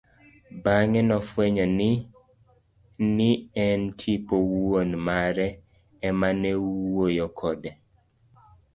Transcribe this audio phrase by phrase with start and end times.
[0.63, 1.65] Bang'e nofwenyo
[3.17, 3.25] ni
[3.65, 5.47] en tipo wuon mare
[6.07, 7.71] emane wuoyo kode.